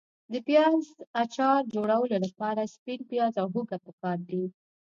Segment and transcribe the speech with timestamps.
[0.31, 0.85] د پیاز
[1.23, 4.43] اچار جوړولو لپاره سپین پیاز او هوګه پکار دي.